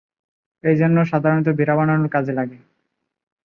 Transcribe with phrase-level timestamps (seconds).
[1.05, 2.57] সাধারণত বেড়া বানানোর কাজে লাগে।